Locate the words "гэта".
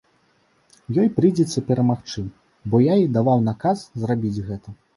4.53-4.69